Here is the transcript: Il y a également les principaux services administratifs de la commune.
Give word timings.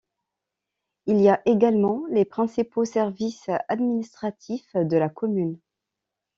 Il 1.05 1.21
y 1.21 1.29
a 1.29 1.43
également 1.45 2.07
les 2.09 2.25
principaux 2.25 2.85
services 2.85 3.47
administratifs 3.69 4.75
de 4.75 4.97
la 4.97 5.09
commune. 5.09 5.59